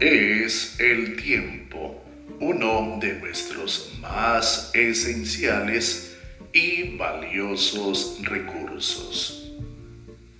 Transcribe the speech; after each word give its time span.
Es 0.00 0.80
el 0.80 1.16
tiempo 1.16 2.02
uno 2.40 2.98
de 3.02 3.20
nuestros 3.20 3.98
más 4.00 4.70
esenciales 4.72 6.16
y 6.54 6.96
valiosos 6.96 8.18
recursos. 8.22 9.52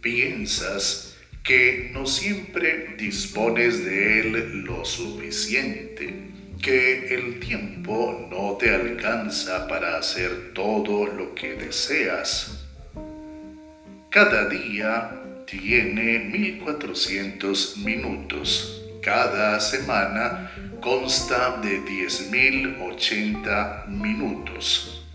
Piensas 0.00 1.18
que 1.44 1.90
no 1.92 2.06
siempre 2.06 2.94
dispones 2.96 3.84
de 3.84 4.20
él 4.20 4.62
lo 4.64 4.82
suficiente, 4.86 6.30
que 6.62 7.14
el 7.14 7.38
tiempo 7.38 8.28
no 8.30 8.56
te 8.56 8.74
alcanza 8.74 9.68
para 9.68 9.98
hacer 9.98 10.54
todo 10.54 11.04
lo 11.04 11.34
que 11.34 11.52
deseas. 11.52 12.66
Cada 14.08 14.48
día 14.48 15.22
tiene 15.44 16.18
1400 16.18 17.76
minutos 17.76 18.79
cada 19.02 19.58
semana 19.60 20.50
consta 20.80 21.58
de 21.62 21.80
10.080 21.80 23.88
minutos. 23.88 25.06